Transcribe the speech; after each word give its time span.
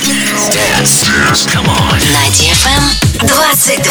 Dance. 0.00 0.48
Dance. 0.48 1.46
Come 1.52 1.68
on. 1.68 1.98
На 2.00 2.24
DFM 2.32 2.82
22. 3.28 3.82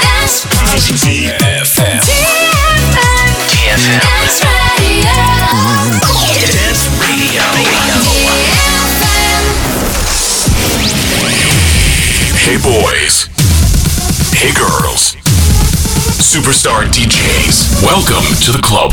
Dance. 0.00 0.46
DFM. 1.04 2.00
DFM. 3.52 4.00
Dance 6.48 6.88
Radio. 7.00 7.44
Hey 12.38 12.56
boys. 12.56 13.28
Hey 14.32 14.52
girls. 14.54 15.16
Superstar 16.16 16.86
DJs. 16.88 17.82
Welcome 17.82 18.24
to 18.40 18.52
the 18.52 18.62
club. 18.62 18.92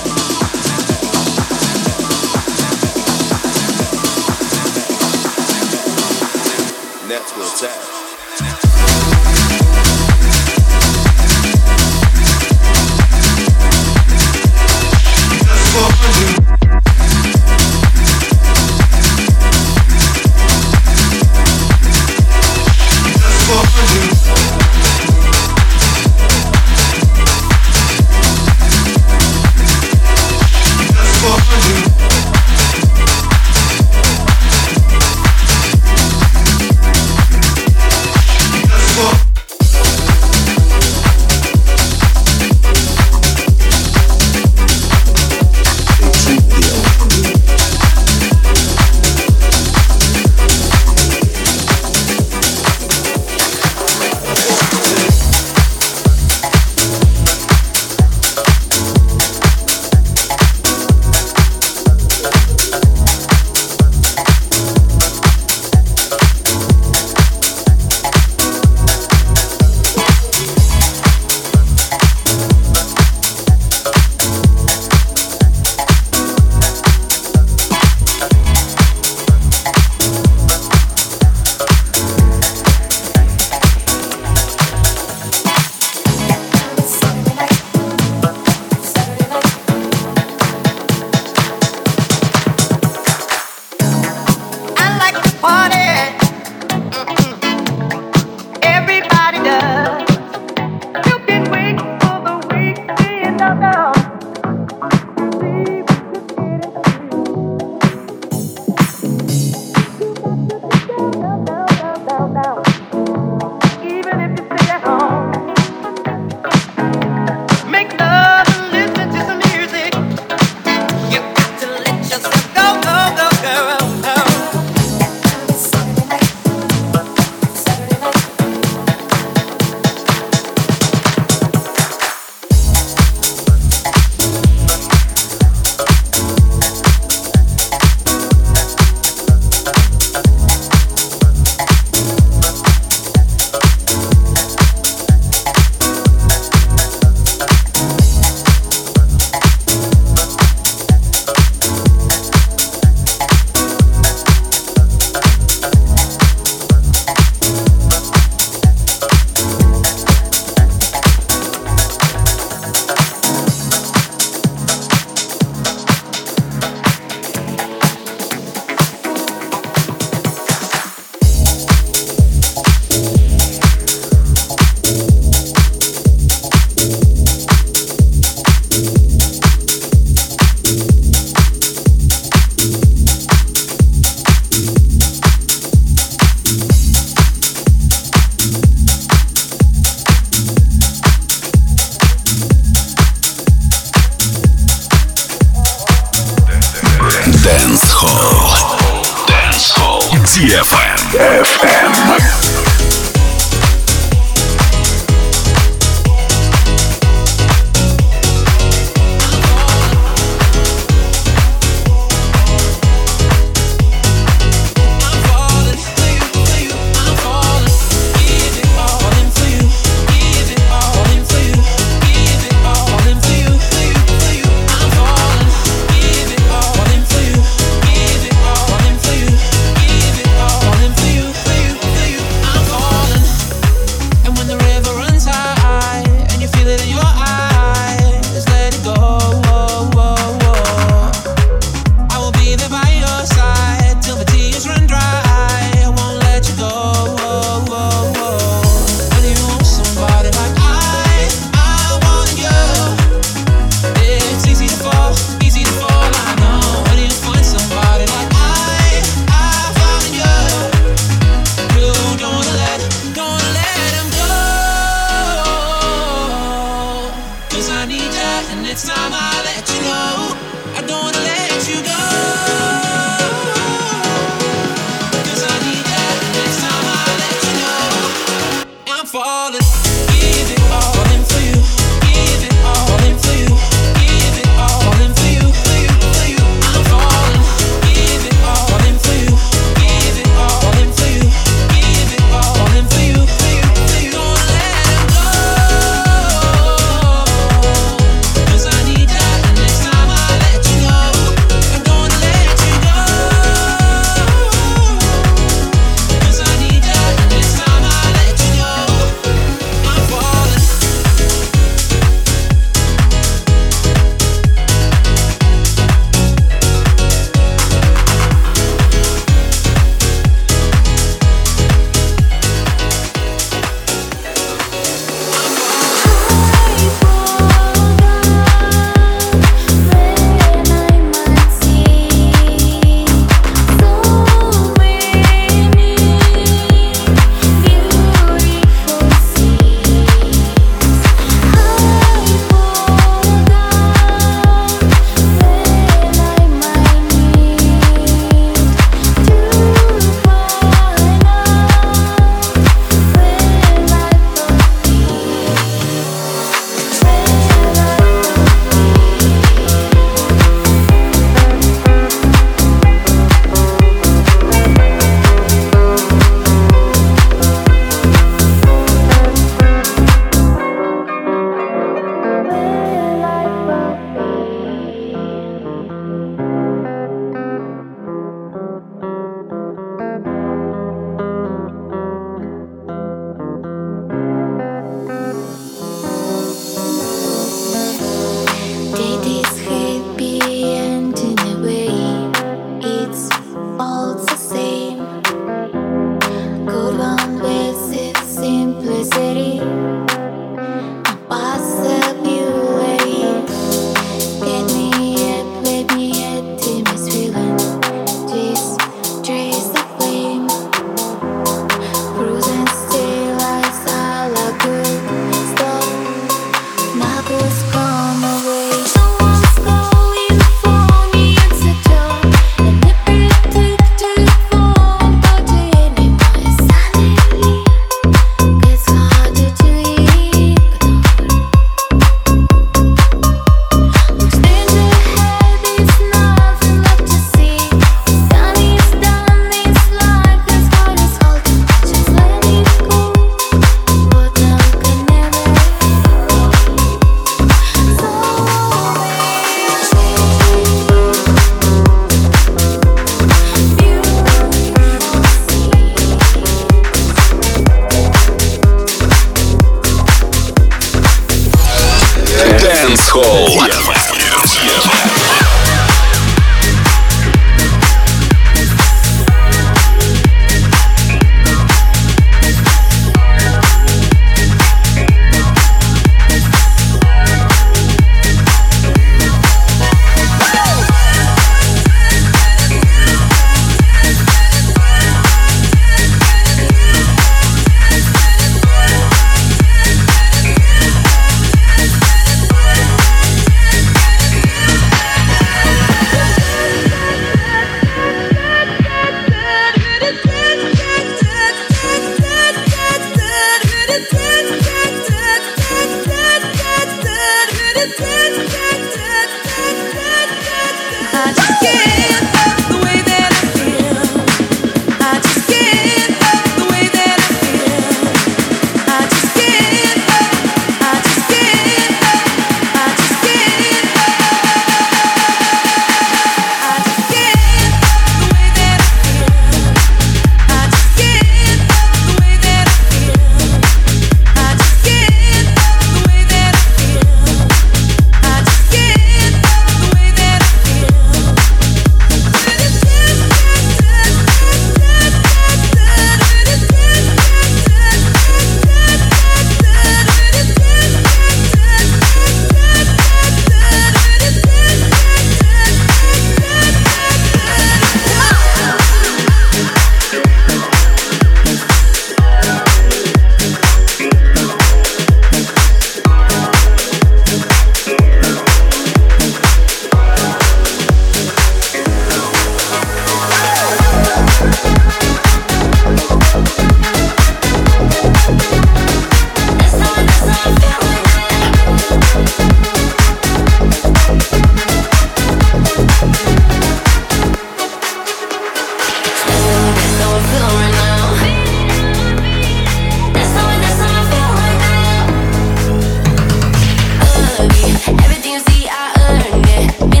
Mira 599.61 600.00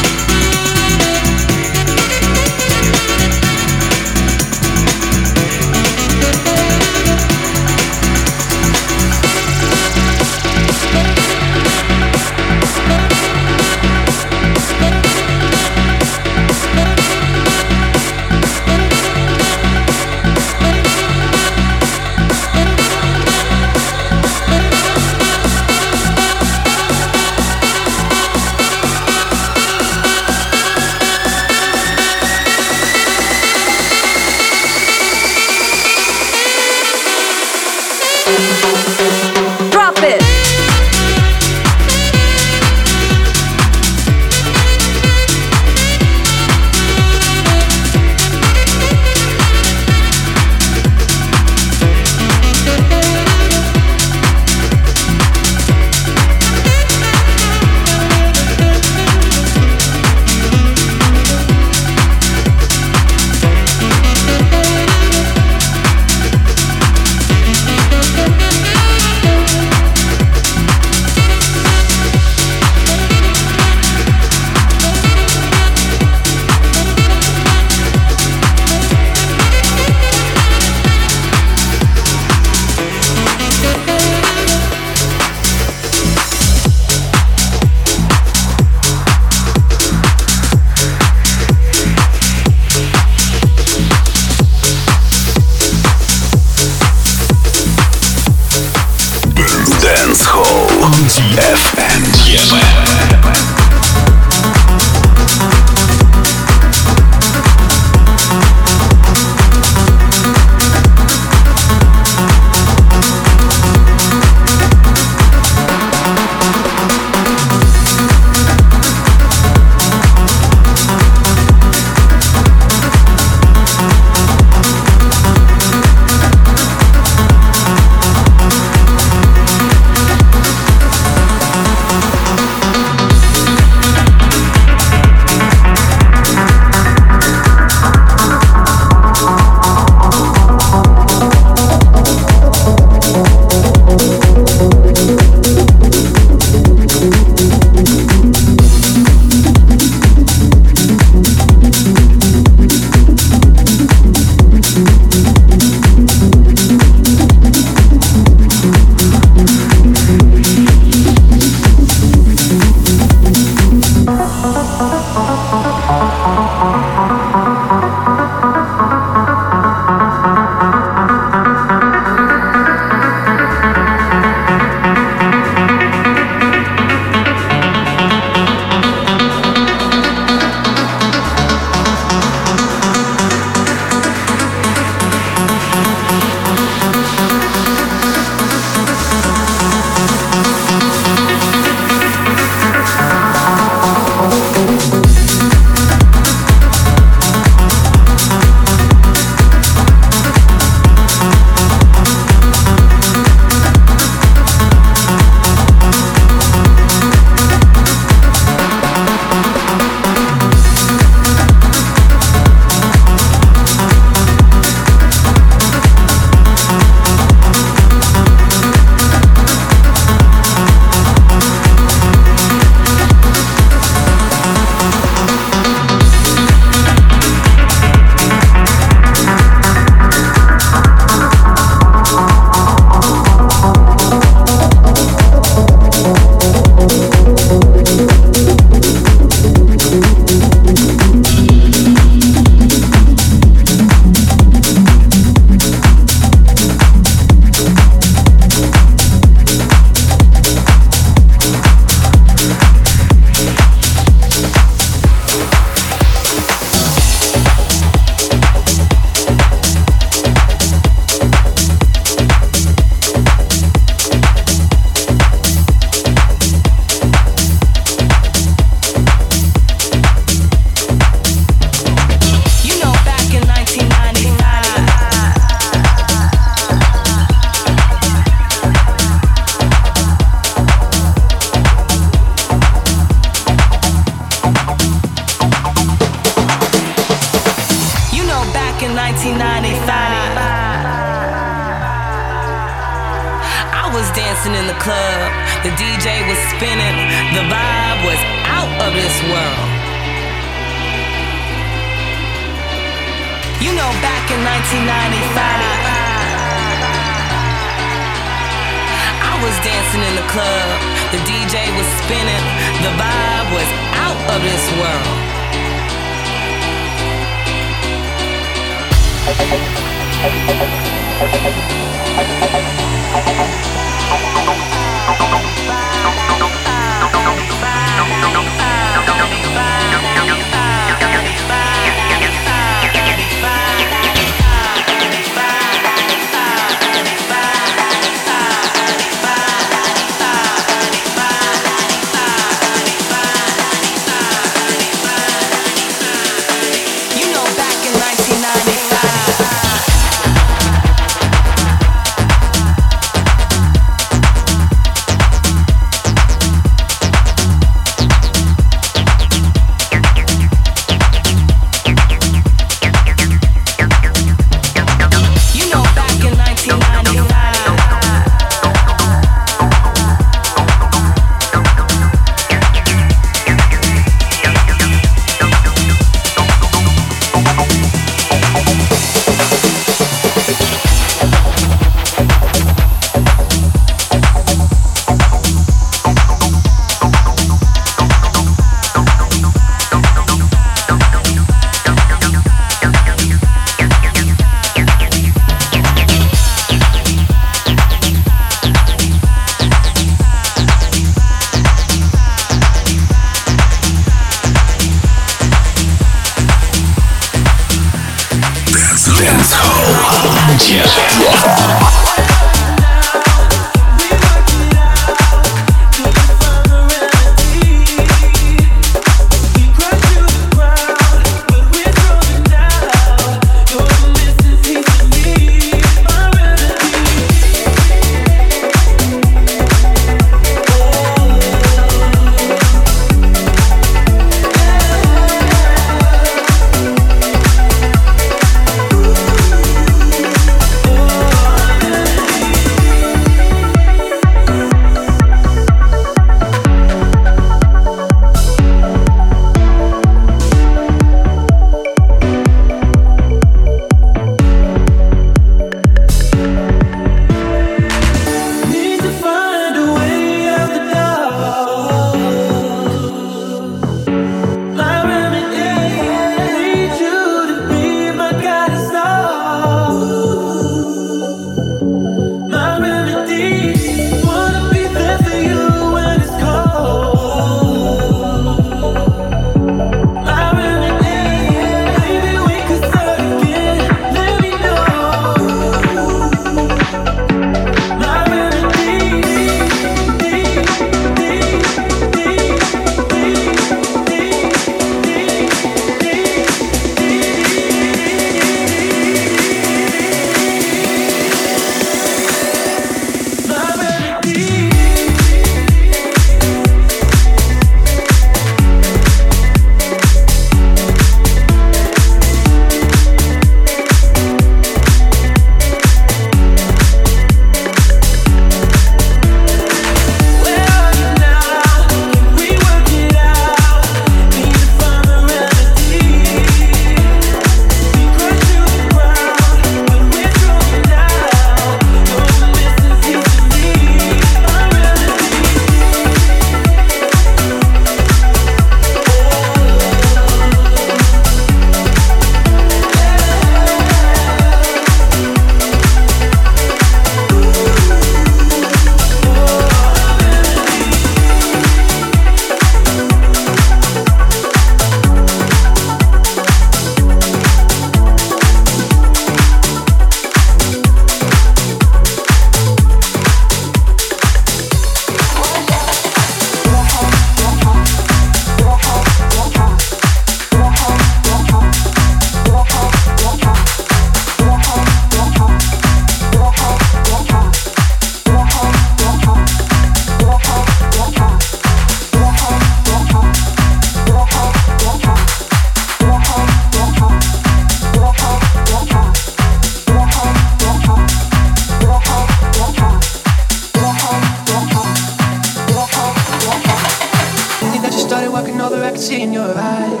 I 598.34 598.44
can 598.44 598.58
know 598.58 598.68
that 598.68 598.82
I 598.82 598.90
can 598.90 598.98
see 598.98 599.22
in 599.22 599.32
your 599.32 599.46
eyes. 599.46 600.00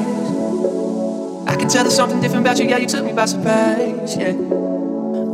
I 1.46 1.54
can 1.54 1.68
tell 1.68 1.84
there's 1.84 1.94
something 1.94 2.20
different 2.20 2.44
about 2.44 2.58
you, 2.58 2.68
yeah, 2.68 2.78
you 2.78 2.86
took 2.86 3.04
me 3.04 3.12
by 3.12 3.26
surprise, 3.26 4.16
yeah. 4.16 4.30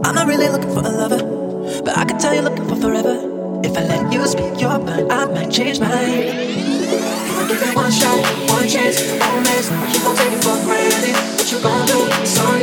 I'm 0.04 0.14
not 0.14 0.26
really 0.26 0.48
looking 0.48 0.68
for 0.68 0.80
a 0.80 0.90
lover, 0.90 1.82
but 1.82 1.96
I 1.96 2.04
can 2.04 2.18
tell 2.18 2.34
you're 2.34 2.42
looking 2.42 2.68
for 2.68 2.76
forever. 2.76 3.16
If 3.64 3.74
I 3.76 3.84
let 3.84 4.12
you 4.12 4.26
speak 4.26 4.60
your 4.60 4.78
mind, 4.78 5.10
I 5.10 5.24
might 5.24 5.50
change 5.50 5.80
my 5.80 5.88
mind. 5.88 6.24
Give 7.48 7.62
you 7.62 7.74
one 7.74 7.90
shot, 7.90 8.20
one 8.50 8.68
chance, 8.68 9.00
one 9.00 9.42
mess, 9.44 9.70
you 9.94 10.00
gon' 10.04 10.16
take 10.16 10.32
it 10.32 10.44
for 10.44 10.60
granted. 10.66 11.16
What 11.38 11.52
you 11.52 11.60
gon' 11.62 11.86
do? 11.86 12.26
Sorry. 12.26 12.59